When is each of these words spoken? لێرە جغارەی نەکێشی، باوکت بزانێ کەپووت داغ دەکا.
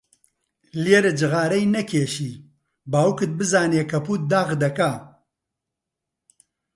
لێرە 0.83 1.11
جغارەی 1.19 1.71
نەکێشی، 1.75 2.31
باوکت 2.91 3.31
بزانێ 3.39 3.83
کەپووت 3.91 4.21
داغ 4.31 4.49
دەکا. 4.63 4.93